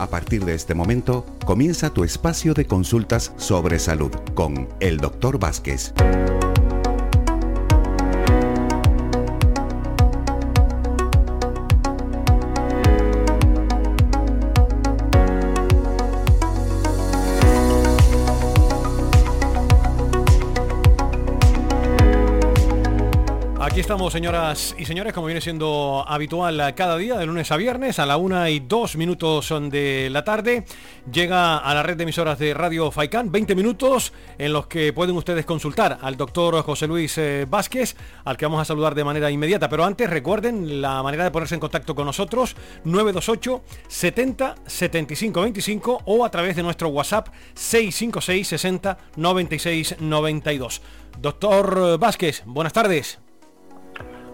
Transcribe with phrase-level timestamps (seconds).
[0.00, 5.38] A partir de este momento, comienza tu espacio de consultas sobre salud con el Dr.
[5.38, 5.92] Vázquez.
[24.08, 28.16] Señoras y señores, como viene siendo habitual cada día, de lunes a viernes, a la
[28.16, 30.64] una y dos minutos de la tarde.
[31.12, 35.16] Llega a la red de emisoras de Radio Faicán 20 minutos en los que pueden
[35.16, 39.30] ustedes consultar al doctor José Luis eh, Vázquez, al que vamos a saludar de manera
[39.30, 39.68] inmediata.
[39.68, 46.02] Pero antes, recuerden la manera de ponerse en contacto con nosotros, 928 70 75 25
[46.06, 50.80] o a través de nuestro WhatsApp 656 60 96 92.
[51.18, 53.18] Doctor Vázquez, buenas tardes.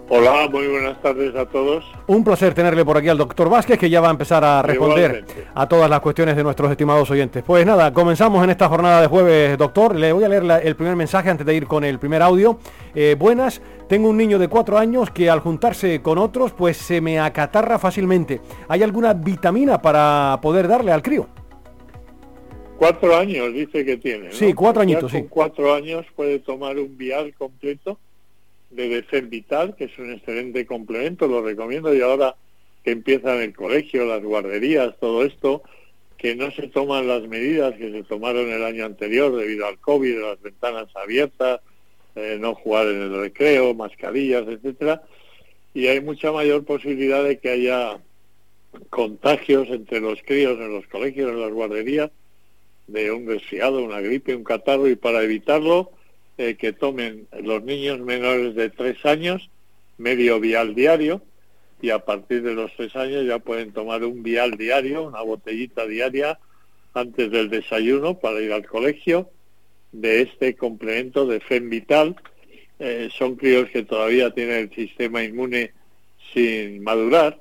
[0.08, 1.84] Hola, muy buenas tardes a todos.
[2.06, 5.24] Un placer tenerle por aquí al doctor Vázquez, que ya va a empezar a responder
[5.52, 7.42] a todas las cuestiones de nuestros estimados oyentes.
[7.44, 9.96] Pues nada, comenzamos en esta jornada de jueves, doctor.
[9.96, 12.60] Le voy a leer el primer mensaje antes de ir con el primer audio.
[12.94, 17.00] Eh, buenas, tengo un niño de cuatro años que al juntarse con otros, pues se
[17.00, 18.40] me acatarra fácilmente.
[18.68, 21.26] ¿Hay alguna vitamina para poder darle al crío?
[22.78, 24.30] Cuatro años dice que tiene.
[24.30, 25.26] Sí, cuatro añitos, sí.
[25.28, 27.98] cuatro años puede tomar un vial completo
[28.70, 32.36] de Defend Vital, que es un excelente complemento, lo recomiendo, y ahora
[32.84, 35.62] que empiezan el colegio, las guarderías, todo esto,
[36.16, 40.20] que no se toman las medidas que se tomaron el año anterior debido al COVID,
[40.20, 41.60] las ventanas abiertas,
[42.14, 45.02] eh, no jugar en el recreo, mascarillas, etcétera,
[45.74, 47.98] y hay mucha mayor posibilidad de que haya
[48.90, 52.10] contagios entre los críos en los colegios, en las guarderías,
[52.86, 55.90] de un resfriado, una gripe, un catarro, y para evitarlo,
[56.38, 59.50] eh, que tomen los niños menores de tres años
[59.98, 61.22] medio vial diario
[61.80, 65.86] y a partir de los tres años ya pueden tomar un vial diario, una botellita
[65.86, 66.38] diaria
[66.94, 69.30] antes del desayuno para ir al colegio
[69.92, 72.16] de este complemento de FEM Vital.
[72.78, 75.72] Eh, son críos que todavía tienen el sistema inmune
[76.32, 77.40] sin madurar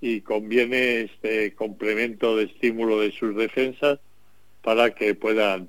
[0.00, 3.98] y conviene este complemento de estímulo de sus defensas
[4.62, 5.68] para que puedan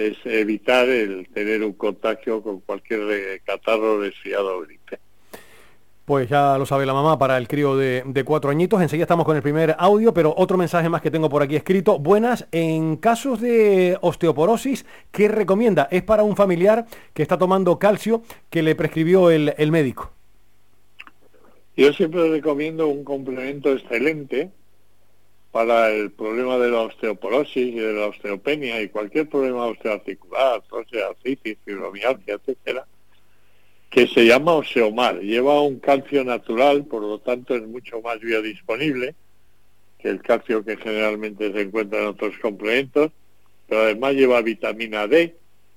[0.00, 4.98] es evitar el tener un contagio con cualquier catarro, resfriado o gripe.
[6.10, 8.82] Pues ya lo sabe la mamá para el crío de, cuatro añitos.
[8.82, 12.00] Enseguida estamos con el primer audio, pero otro mensaje más que tengo por aquí escrito.
[12.00, 15.86] Buenas, en casos de osteoporosis, ¿qué recomienda?
[15.88, 16.84] Es para un familiar
[17.14, 20.10] que está tomando calcio que le prescribió el, el médico.
[21.76, 24.50] Yo siempre recomiendo un complemento excelente
[25.52, 30.62] para el problema de la osteoporosis y de la osteopenia y cualquier problema osteoarticular,
[31.08, 32.86] artritis, fibromialgia, etcétera,
[33.88, 35.20] que se llama Oseomar.
[35.20, 39.14] Lleva un calcio natural, por lo tanto es mucho más biodisponible
[39.98, 43.10] que el calcio que generalmente se encuentra en otros complementos,
[43.68, 45.36] pero además lleva vitamina D,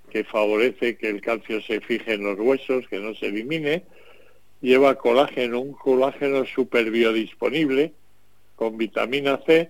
[0.09, 3.83] que favorece que el calcio se fije en los huesos, que no se elimine.
[4.61, 7.93] Lleva colágeno, un colágeno super biodisponible,
[8.55, 9.69] con vitamina C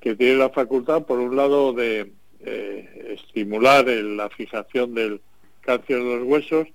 [0.00, 5.20] que tiene la facultad, por un lado, de eh, estimular la fijación del
[5.60, 6.68] calcio en los huesos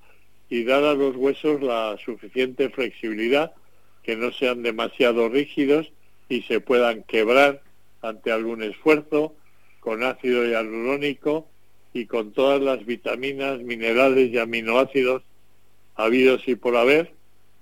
[0.49, 3.53] y dar a los huesos la suficiente flexibilidad,
[4.03, 5.91] que no sean demasiado rígidos
[6.27, 7.61] y se puedan quebrar
[8.01, 9.33] ante algún esfuerzo,
[9.79, 11.47] con ácido hialurónico
[11.93, 15.23] y con todas las vitaminas, minerales y aminoácidos
[15.95, 17.13] habidos y por haber,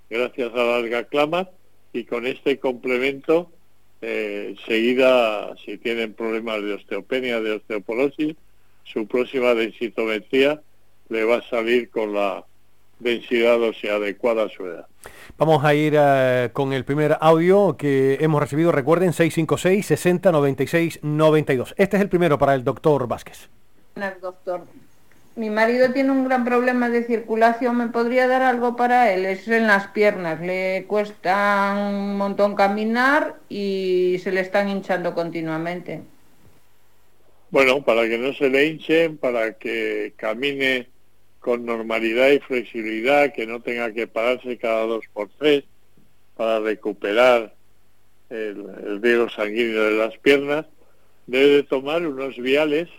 [0.10, 1.50] gracias a la alga clama,
[1.94, 3.52] y con este complemento
[4.02, 8.36] eh, seguida, si tienen problemas de osteopenia, de osteoporosis,
[8.84, 10.62] su próxima densitometría
[11.10, 12.44] le va a salir con la
[13.00, 14.88] densidad ósea adecuada a su edad.
[15.38, 21.00] Vamos a ir eh, con el primer audio que hemos recibido, recuerden, 656 60 96
[21.02, 21.76] 92.
[21.78, 23.50] Este es el primero para el doctor Vázquez.
[24.22, 24.64] Doctor,
[25.42, 29.26] mi marido tiene un gran problema de circulación, ¿me podría dar algo para él?
[29.26, 36.02] Es en las piernas, le cuesta un montón caminar y se le están hinchando continuamente.
[37.50, 40.88] Bueno, para que no se le hinchen, para que camine
[41.40, 45.64] con normalidad y flexibilidad, que no tenga que pararse cada dos por tres
[46.38, 47.56] para recuperar
[48.30, 50.68] el, el sanguíneo de las piernas,
[51.26, 52.90] debe de tomar unos viales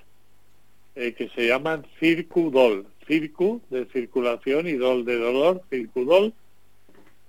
[0.95, 2.87] eh, que se llaman Circudol.
[3.07, 6.33] Circu de circulación y dol de dolor, Circudol,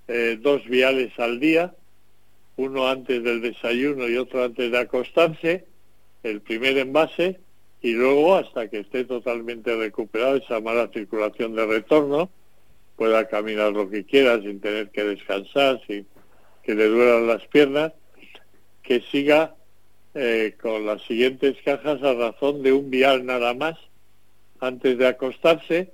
[0.06, 1.74] eh, dos viales al día,
[2.56, 5.64] uno antes del desayuno y otro antes de acostarse,
[6.22, 7.40] el primer envase,
[7.82, 12.30] y luego hasta que esté totalmente recuperado esa mala circulación de retorno,
[12.96, 16.06] pueda caminar lo que quiera sin tener que descansar, sin
[16.62, 17.92] que le duelan las piernas,
[18.82, 19.54] que siga
[20.14, 23.76] eh, con las siguientes cajas a razón de un vial nada más
[24.60, 25.90] antes de acostarse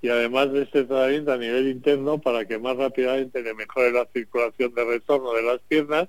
[0.00, 4.06] y además de este tratamiento a nivel interno para que más rápidamente le mejore la
[4.12, 6.08] circulación de retorno de las piernas,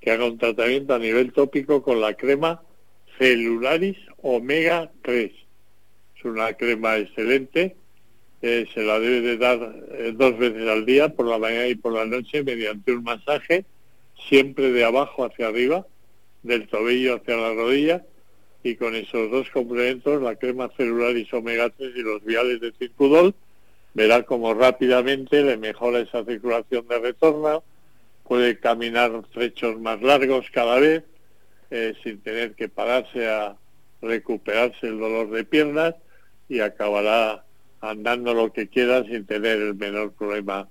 [0.00, 2.62] que haga un tratamiento a nivel tópico con la crema
[3.18, 5.32] Celularis Omega 3.
[6.16, 7.76] Es una crema excelente,
[8.42, 11.74] eh, se la debe de dar eh, dos veces al día, por la mañana y
[11.74, 13.64] por la noche, mediante un masaje,
[14.28, 15.86] siempre de abajo hacia arriba,
[16.46, 18.04] del tobillo hacia la rodilla,
[18.62, 22.72] y con esos dos complementos, la crema celular y omega 3 y los viales de
[22.72, 23.34] circudol,
[23.94, 27.62] verá cómo rápidamente le mejora esa circulación de retorno,
[28.24, 31.04] puede caminar trechos más largos cada vez,
[31.70, 33.56] eh, sin tener que pararse a
[34.02, 35.94] recuperarse el dolor de piernas
[36.48, 37.44] y acabará
[37.80, 40.68] andando lo que quiera sin tener el menor problema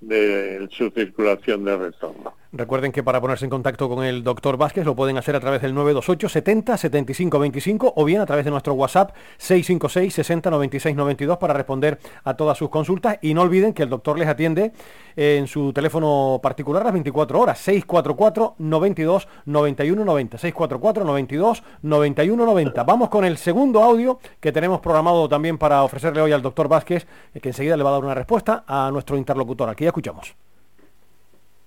[0.00, 2.34] de su circulación de retorno.
[2.50, 5.60] Recuerden que para ponerse en contacto con el doctor Vázquez lo pueden hacer a través
[5.60, 10.96] del 928 70 75 25 o bien a través de nuestro WhatsApp 656 60 96
[10.96, 13.18] 92 para responder a todas sus consultas.
[13.20, 14.72] Y no olviden que el doctor les atiende
[15.14, 22.84] en su teléfono particular las 24 horas 644 92 91 90 644 92 91 90
[22.84, 27.06] vamos con el segundo audio que tenemos programado también para ofrecerle hoy al doctor Vázquez
[27.42, 29.68] que enseguida le va a dar una respuesta a nuestro interlocutor.
[29.68, 30.47] Aquí ya escuchamos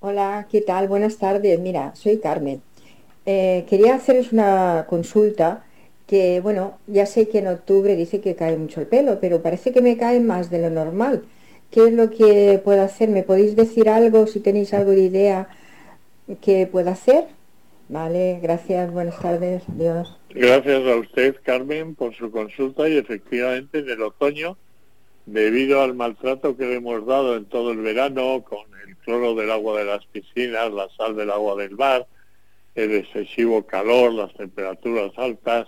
[0.03, 0.87] Hola, ¿qué tal?
[0.87, 1.59] Buenas tardes.
[1.59, 2.63] Mira, soy Carmen.
[3.27, 5.63] Eh, quería haceros una consulta
[6.07, 9.71] que, bueno, ya sé que en octubre dice que cae mucho el pelo, pero parece
[9.71, 11.21] que me cae más de lo normal.
[11.69, 13.09] ¿Qué es lo que puedo hacer?
[13.09, 15.49] ¿Me podéis decir algo, si tenéis algo de idea
[16.41, 17.27] que pueda hacer?
[17.87, 20.17] Vale, gracias, buenas tardes, Dios.
[20.31, 24.57] Gracias a usted, Carmen, por su consulta y efectivamente en el otoño,
[25.31, 28.71] debido al maltrato que le hemos dado en todo el verano con
[29.03, 32.07] cloro del agua de las piscinas, la sal del agua del mar,
[32.75, 35.67] el excesivo calor, las temperaturas altas,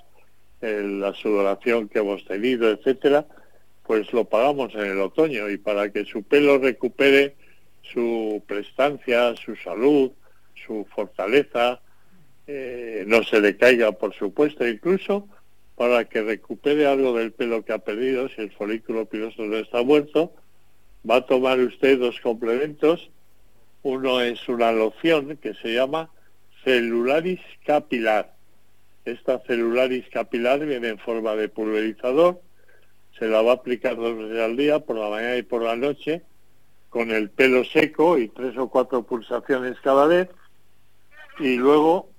[0.61, 3.25] la sudoración que hemos tenido, etcétera,
[3.85, 5.49] pues lo pagamos en el otoño.
[5.49, 7.35] Y para que su pelo recupere
[7.81, 10.11] su prestancia, su salud,
[10.65, 11.81] su fortaleza,
[12.47, 15.27] eh, no se le caiga, por supuesto, incluso
[15.75, 19.83] para que recupere algo del pelo que ha perdido, si el folículo piloso no está
[19.83, 20.33] muerto,
[21.09, 23.09] va a tomar usted dos complementos
[23.83, 26.09] uno es una loción que se llama
[26.63, 28.33] celularis capilar.
[29.05, 32.41] Esta celularis capilar viene en forma de pulverizador,
[33.19, 35.75] se la va a aplicar dos veces al día, por la mañana y por la
[35.75, 36.23] noche,
[36.89, 40.29] con el pelo seco y tres o cuatro pulsaciones cada vez,
[41.39, 42.09] y luego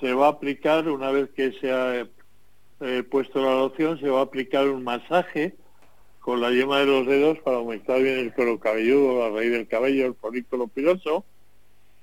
[0.00, 2.06] se va a aplicar, una vez que se
[2.80, 5.54] eh, puesto la loción, se va a aplicar un masaje
[6.20, 9.68] con la yema de los dedos para aumentar bien el cuero cabelludo, la raíz del
[9.68, 11.24] cabello, el folículo piloso.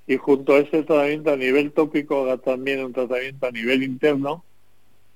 [0.06, 4.44] Y junto a este tratamiento a nivel tópico haga también un tratamiento a nivel interno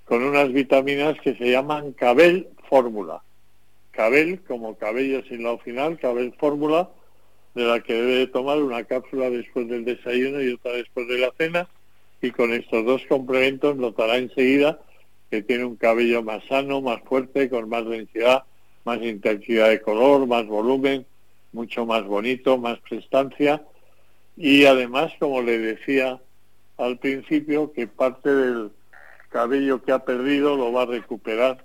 [0.04, 3.22] con unas vitaminas que se llaman Cabel Fórmula.
[3.90, 6.88] Cabel como cabello sin la final, Cabel Fórmula,
[7.54, 11.32] de la que debe tomar una cápsula después del desayuno y otra después de la
[11.36, 11.68] cena.
[12.22, 14.80] Y con estos dos complementos notará enseguida
[15.30, 18.44] que tiene un cabello más sano, más fuerte, con más densidad
[18.88, 21.04] más intensidad de color, más volumen,
[21.52, 23.62] mucho más bonito, más prestancia
[24.34, 26.18] y además, como le decía
[26.78, 28.70] al principio, que parte del
[29.28, 31.62] cabello que ha perdido lo va a recuperar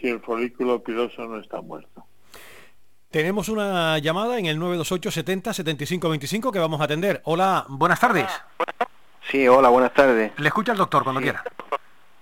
[0.00, 2.06] si el folículo piloso no está muerto.
[3.10, 7.20] Tenemos una llamada en el 928 70 75 25 que vamos a atender.
[7.24, 8.26] Hola, buenas tardes.
[9.30, 10.32] Sí, hola, buenas tardes.
[10.38, 11.42] Le escucha el doctor cuando quiera.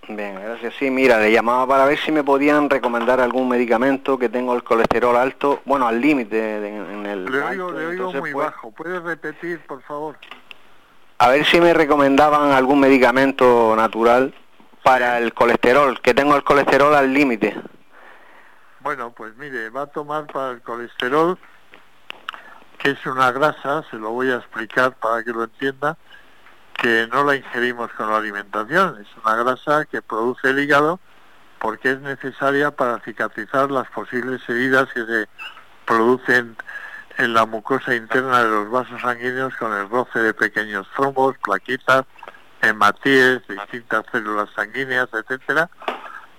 [0.08, 0.75] Bien, gracias.
[0.78, 4.62] Sí, mira, le llamaba para ver si me podían recomendar algún medicamento que tengo el
[4.62, 7.25] colesterol alto, bueno, al límite en el...
[7.25, 8.70] Le oigo, le oigo muy pues, bajo.
[8.70, 10.16] ¿Puedes repetir, por favor?
[11.18, 14.34] A ver si me recomendaban algún medicamento natural
[14.82, 17.56] para el colesterol, que tengo el colesterol al límite.
[18.80, 21.38] Bueno, pues mire, va a tomar para el colesterol,
[22.78, 25.96] que es una grasa, se lo voy a explicar para que lo entienda,
[26.84, 29.00] que no la ingerimos con la alimentación.
[29.00, 31.00] Es una grasa que produce el hígado
[31.58, 35.26] porque es necesaria para cicatrizar las posibles heridas que se
[35.86, 36.54] producen
[37.16, 42.04] en la mucosa interna de los vasos sanguíneos con el roce de pequeños trombos, plaquitas,
[42.60, 45.70] hematíes, distintas células sanguíneas, etcétera.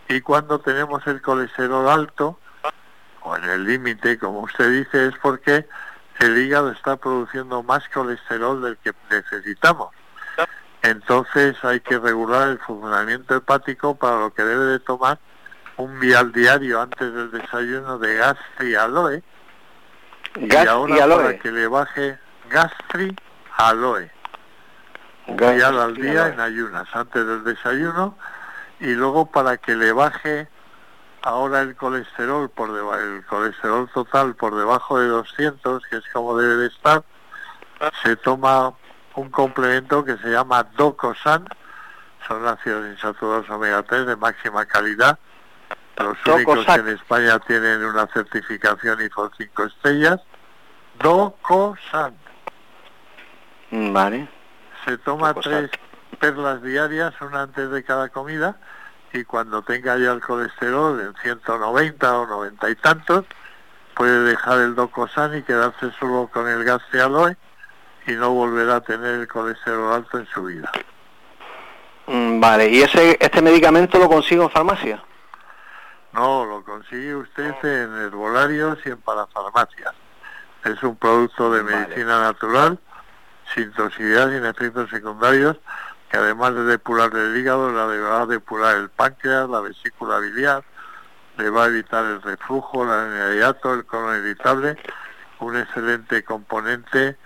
[0.10, 2.40] Y cuando tenemos el colesterol alto,
[3.24, 5.68] o en el límite, como usted dice, es porque
[6.20, 9.90] el hígado está produciendo más colesterol del que necesitamos.
[10.86, 15.18] Entonces hay que regular el funcionamiento hepático para lo que debe de tomar
[15.78, 19.24] un vial diario antes del desayuno de gastri aloe.
[20.36, 23.16] y ahora para que le baje gastri
[23.58, 24.12] aloe.
[25.28, 28.16] un vial al día en ayunas, antes del desayuno,
[28.80, 30.48] y luego para que le baje
[31.24, 36.58] ahora el colesterol por el colesterol total por debajo de 200, que es como debe
[36.58, 37.04] de estar,
[38.04, 38.74] se toma
[39.16, 41.46] un complemento que se llama Docosan,
[42.28, 45.18] son ácidos insaturados omega 3 de máxima calidad,
[45.98, 50.20] los únicos que en España tienen una certificación IFO 5 estrellas,
[51.00, 52.16] Docosan.
[53.72, 54.28] Mm, vale.
[54.84, 55.70] Se toma tres
[56.20, 58.58] perlas diarias, una antes de cada comida,
[59.14, 63.26] y cuando tenga ya el colesterol en 190 o 90 y tantos,
[63.96, 67.38] puede dejar el Docosan y quedarse solo con el gas de aloe
[68.08, 70.72] y no volverá a tener el colesterol alto en su vida.
[72.08, 75.04] Mm, vale, ¿y ese este medicamento lo consigo en farmacia?
[76.14, 79.94] No, lo consigue usted en herbolarios y en parafarmacias.
[80.64, 82.80] Es un producto de medicina natural,
[83.54, 85.58] sin toxicidad, sin efectos secundarios,
[86.10, 90.64] que además de depurar el hígado, le va a depurar el páncreas, la vesícula biliar,
[91.38, 94.78] le va a evitar el reflujo, el hiato, el colon irritable,
[95.40, 97.18] un excelente componente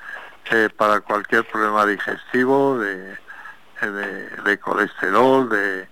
[0.51, 3.18] eh, para cualquier problema digestivo, de,
[4.44, 5.88] de, colesterol, de,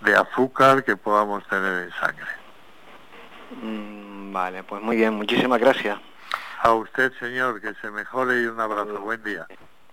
[0.00, 2.30] de, azúcar que podamos tener en sangre.
[3.62, 5.98] Mm, vale, pues muy bien, muchísimas gracias.
[6.62, 9.00] A usted, señor, que se mejore y un abrazo.
[9.00, 9.46] Buen día.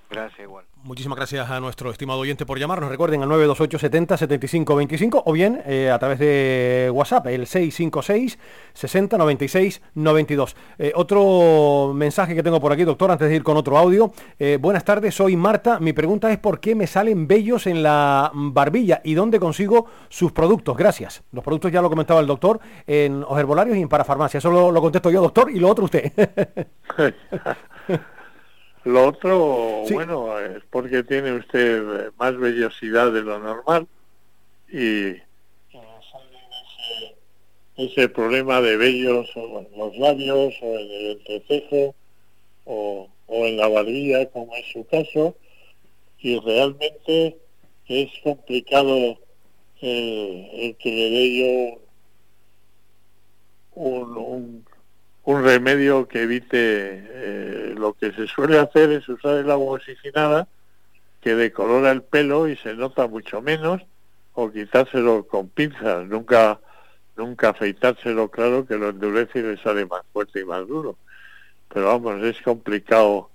[0.10, 0.64] Gracias, igual.
[0.84, 2.90] Muchísimas gracias a nuestro estimado oyente por llamarnos.
[2.90, 8.40] Recuerden al 928 70 75 25 o bien eh, a través de WhatsApp, el 656
[8.74, 10.56] 60 96 92.
[10.96, 14.14] otro mensaje que tengo por aquí, doctor, antes de ir con otro audio.
[14.40, 15.80] Eh, buenas tardes, soy Marta.
[15.82, 20.32] Mi pregunta es por qué me salen vellos en la barbilla y dónde consigo sus
[20.32, 20.78] productos.
[20.78, 21.22] Gracias.
[21.34, 24.38] Los productos ya lo comentaba el doctor en los herbolarios y en parafarmacia.
[24.38, 26.14] Eso lo, lo contesto yo, doctor, y lo otro usted.
[28.88, 33.86] Lo otro, bueno, es porque tiene usted más vellosidad de lo normal
[34.72, 35.17] y
[37.75, 41.96] ese, problema de vellos o en los labios o en el entrecejo
[42.63, 45.36] o, en la barbilla, como es su caso,
[46.20, 47.36] y realmente
[47.88, 49.17] es complicado
[49.82, 51.82] eh, el que le dé yo
[53.75, 54.66] un un
[55.36, 60.48] remedio que evite eh, lo que se suele hacer es usar el agua oxigenada
[61.22, 63.81] que decolora el pelo y se nota mucho menos
[64.34, 66.60] o quitárselo con pinzas nunca
[67.17, 70.96] nunca afeitárselo claro que lo endurece y le sale más fuerte y más duro
[71.74, 73.29] pero vamos es complicado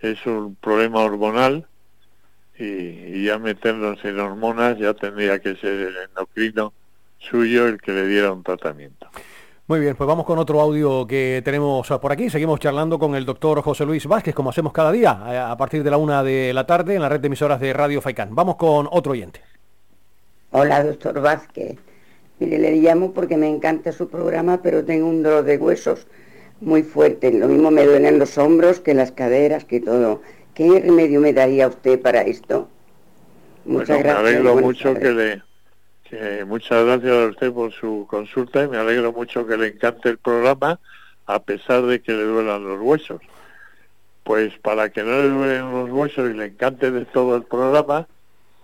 [0.00, 1.66] es un problema hormonal
[2.58, 6.72] y, y ya meternos en hormonas ya tendría que ser el endocrino
[7.18, 9.08] suyo el que le diera un tratamiento.
[9.70, 12.28] Muy bien, pues vamos con otro audio que tenemos por aquí.
[12.28, 15.92] Seguimos charlando con el doctor José Luis Vázquez, como hacemos cada día, a partir de
[15.92, 18.34] la una de la tarde en la red de emisoras de Radio Faicán.
[18.34, 19.42] Vamos con otro oyente.
[20.50, 21.76] Hola, doctor Vázquez.
[22.40, 26.08] Mire, le llamo porque me encanta su programa, pero tengo un dolor de huesos
[26.60, 27.30] muy fuerte.
[27.30, 30.20] Lo mismo me duelen los hombros que las caderas, que todo.
[30.52, 32.66] ¿Qué remedio me daría usted para esto?
[33.64, 34.20] Muchas gracias.
[34.20, 35.42] Me alegro mucho que le,
[36.46, 40.18] muchas gracias a usted por su consulta y me alegro mucho que le encante el
[40.18, 40.80] programa
[41.26, 43.20] a pesar de que le duelan los huesos.
[44.24, 48.08] Pues para que no le duelen los huesos y le encante de todo el programa,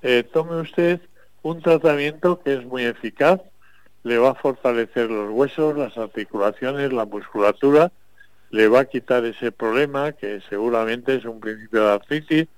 [0.03, 1.01] eh, tome usted
[1.43, 3.41] un tratamiento que es muy eficaz,
[4.03, 7.93] le va a fortalecer los huesos, las articulaciones, la musculatura,
[8.51, 12.49] le va a quitar ese problema que seguramente es un principio de artritis,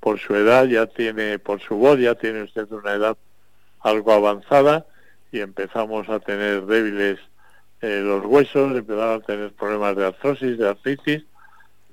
[0.00, 3.16] por su edad ya tiene, por su voz ya tiene usted una edad
[3.82, 4.86] algo avanzada
[5.30, 7.18] y empezamos a tener débiles
[7.80, 11.24] eh, los huesos, empezamos a tener problemas de artrosis, de artritis.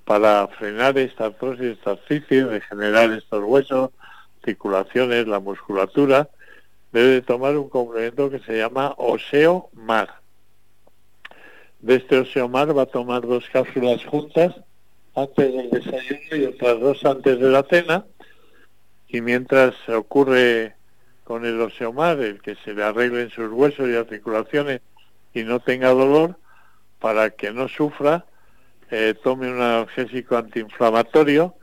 [0.05, 3.91] Para frenar esta artrosis, esta artritis, regenerar estos huesos,
[4.39, 6.29] articulaciones, la musculatura,
[6.91, 10.19] debe tomar un complemento que se llama Oseomar.
[11.79, 14.55] De este Oseomar va a tomar dos cápsulas juntas
[15.15, 18.05] antes del desayuno y otras dos antes de la cena.
[19.07, 20.75] Y mientras ocurre
[21.29, 24.81] con el oseomar, el que se le arreglen sus huesos y articulaciones
[25.31, 26.39] y no tenga dolor,
[26.97, 28.25] para que no sufra,
[28.89, 31.53] eh, tome un analgésico antiinflamatorio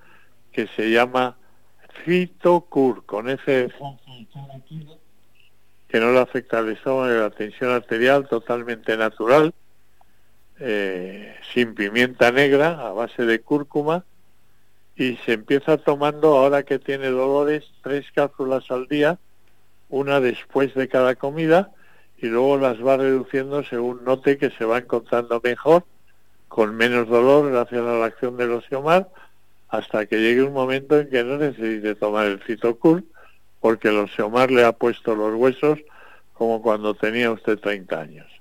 [0.53, 1.37] que se llama
[2.05, 3.69] Fitocur, con ese
[5.89, 9.53] que no le afecta al estómago y la tensión arterial, totalmente natural,
[10.61, 14.05] eh, sin pimienta negra, a base de cúrcuma,
[14.95, 19.19] y se empieza tomando, ahora que tiene dolores, tres cápsulas al día,
[19.89, 21.71] una después de cada comida
[22.19, 25.85] y luego las va reduciendo según note que se va encontrando mejor,
[26.49, 29.09] con menos dolor gracias a la acción del osteomar
[29.69, 33.03] hasta que llegue un momento en que no necesite tomar el citocur
[33.61, 35.81] porque el Oseomar le ha puesto los huesos
[36.35, 38.36] como cuando tenía usted 30 años.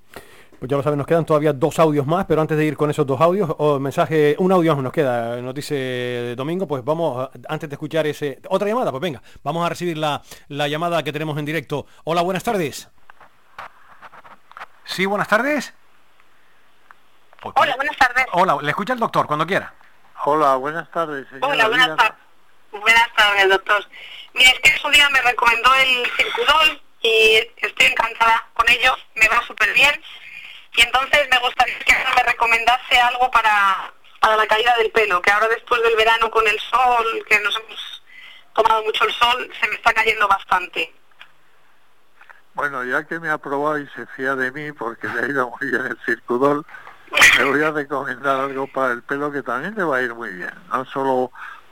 [0.66, 2.90] Pues ya lo saben, nos quedan todavía dos audios más, pero antes de ir con
[2.90, 7.30] esos dos audios, o mensaje, un audio más nos queda, nos dice Domingo, pues vamos,
[7.48, 8.42] antes de escuchar ese...
[8.50, 11.86] Otra llamada, pues venga, vamos a recibir la, la llamada que tenemos en directo.
[12.04, 12.90] Hola, buenas tardes.
[14.86, 15.72] Sí, buenas tardes.
[17.44, 18.26] Hola, buenas tardes.
[18.32, 19.72] Hola, le escucha el doctor, cuando quiera.
[20.24, 21.28] Hola, buenas tardes.
[21.30, 22.18] Señora Hola, buenas tardes.
[22.72, 23.86] Buenas tardes, doctor.
[24.34, 29.28] Mira, es que su día me recomendó el Circudol y estoy encantada con ello, me
[29.28, 29.94] va súper bien.
[30.76, 35.32] Y entonces me gustaría que me recomendase algo para, para la caída del pelo, que
[35.32, 38.04] ahora después del verano con el sol, que nos hemos
[38.54, 40.94] tomado mucho el sol, se me está cayendo bastante.
[42.56, 45.50] Bueno, ya que me ha probado y se fía de mí porque le ha ido
[45.50, 46.66] muy bien el Circudol,
[47.38, 50.30] le voy a recomendar algo para el pelo que también le va a ir muy
[50.30, 50.54] bien.
[50.70, 51.32] No solo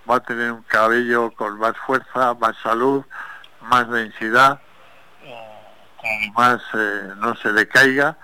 [0.10, 3.04] va a tener un cabello con más fuerza, más salud,
[3.62, 4.60] más densidad,
[6.36, 8.18] más eh, no se le caiga,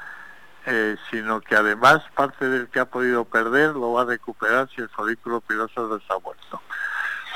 [0.71, 4.81] eh, sino que además parte del que ha podido perder lo va a recuperar si
[4.81, 6.61] el folículo piloso está muerto.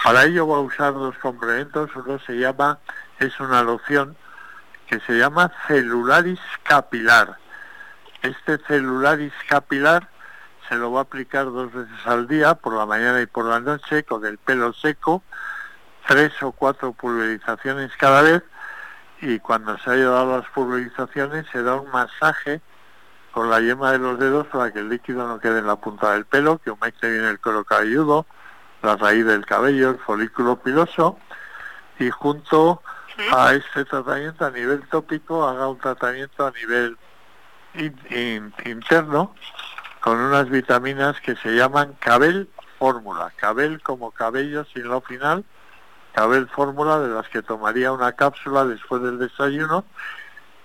[0.04, 2.78] Para ello va a usar dos complementos, uno se llama,
[3.18, 4.16] es una loción
[4.86, 7.38] que se llama celularis capilar.
[8.22, 10.08] Este celularis capilar
[10.70, 13.60] se lo va a aplicar dos veces al día, por la mañana y por la
[13.60, 15.24] noche, con el pelo seco,
[16.06, 18.44] tres o cuatro pulverizaciones cada vez,
[19.22, 22.62] y cuando se haya dado las pulverizaciones se da un masaje
[23.34, 26.13] con la yema de los dedos para que el líquido no quede en la punta
[26.13, 28.28] del pelo, que humecte bien el cuero cabelludo,
[28.84, 31.18] la raíz del cabello, el folículo piloso,
[31.98, 32.82] y junto
[33.36, 36.98] a este tratamiento a nivel tópico haga un tratamiento a nivel
[38.66, 39.34] interno
[40.00, 43.32] con unas vitaminas que se llaman Cabel Fórmula.
[43.38, 45.44] Cabel como cabello sin lo final,
[46.13, 49.86] Cabel Fórmula de las que tomaría una cápsula después del desayuno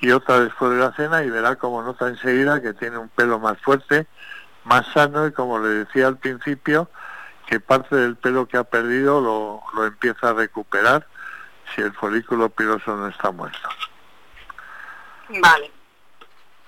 [0.00, 3.38] y otra después de la cena y verá como nota enseguida que tiene un pelo
[3.38, 4.06] más fuerte,
[4.64, 6.90] más sano y como le decía al principio,
[7.46, 11.06] que parte del pelo que ha perdido lo, lo empieza a recuperar
[11.74, 13.68] si el folículo piloso no está muerto.
[15.28, 15.70] Vale.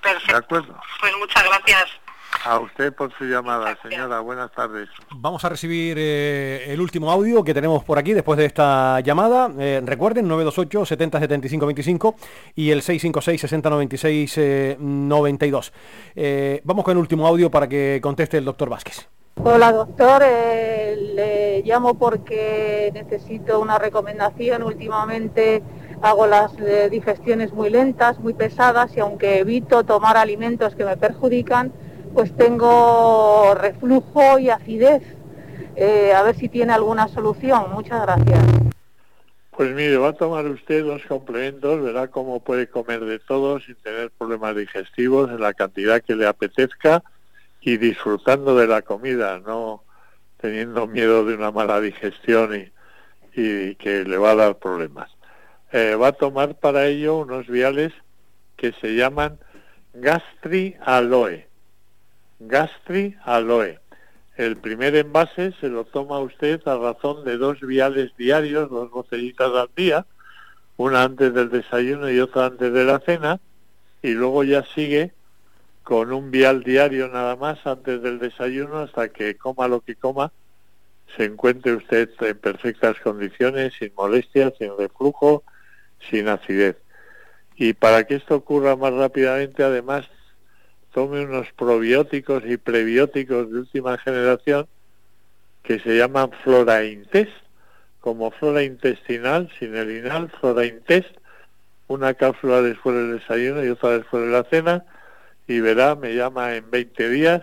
[0.01, 0.33] Perfecto.
[0.33, 0.81] De acuerdo.
[1.01, 2.00] Pues muchas gracias.
[2.45, 4.21] A usted por su llamada, señora.
[4.21, 4.89] Buenas tardes.
[5.15, 9.51] Vamos a recibir eh, el último audio que tenemos por aquí después de esta llamada.
[9.59, 12.15] Eh, recuerden, 928 70 75 25
[12.55, 15.73] y el 656 60 96 92.
[16.65, 19.07] vamos con el último audio para que conteste el doctor Vázquez.
[19.43, 24.63] Hola doctor, eh, le llamo porque necesito una recomendación.
[24.63, 25.63] Últimamente
[26.01, 26.53] hago las
[26.91, 31.73] digestiones muy lentas, muy pesadas y aunque evito tomar alimentos que me perjudican,
[32.13, 35.03] pues tengo reflujo y acidez.
[35.77, 37.67] Eh, a ver si tiene alguna solución.
[37.73, 38.45] Muchas gracias.
[39.51, 43.75] Pues mire, va a tomar usted dos complementos, verá cómo puede comer de todo sin
[43.77, 47.03] tener problemas digestivos en la cantidad que le apetezca
[47.61, 49.83] y disfrutando de la comida, no
[50.39, 52.73] teniendo miedo de una mala digestión y,
[53.39, 55.11] y que le va a dar problemas.
[55.73, 57.93] Eh, va a tomar para ello unos viales
[58.57, 59.39] que se llaman
[59.93, 61.50] Gastri Aloe.
[62.41, 63.79] Gastri Aloe.
[64.37, 69.53] El primer envase se lo toma usted a razón de dos viales diarios, dos botellitas
[69.55, 70.07] al día,
[70.79, 73.41] una antes del desayuno y otra antes de la cena,
[74.03, 75.13] y luego ya sigue
[75.83, 80.33] con un vial diario nada más antes del desayuno hasta que coma lo que coma,
[81.17, 85.43] se encuentre usted en perfectas condiciones, sin molestias, sin reflujo,
[86.09, 86.79] sin acidez.
[87.57, 90.09] Y para que esto ocurra más rápidamente, además,
[90.93, 94.67] tome unos probióticos y prebióticos de última generación
[95.63, 97.33] que se llaman Flora Intest,
[98.01, 101.11] como flora intestinal, sin el inal, Flora Intest,
[101.87, 104.85] una cápsula después del desayuno y otra después de la cena,
[105.47, 107.43] y verá, me llama en 20 días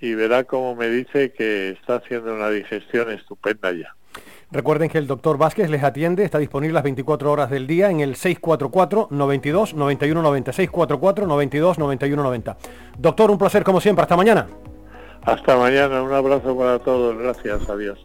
[0.00, 3.94] y verá cómo me dice que está haciendo una digestión estupenda ya.
[4.52, 8.00] Recuerden que el doctor Vázquez les atiende, está disponible las 24 horas del día en
[8.00, 10.52] el 644 92 91 90.
[10.52, 12.56] 644 92 91 90.
[12.98, 14.02] Doctor, un placer como siempre.
[14.02, 14.48] Hasta mañana.
[15.22, 16.02] Hasta mañana.
[16.02, 17.16] Un abrazo para todos.
[17.16, 17.68] Gracias.
[17.70, 18.04] Adiós.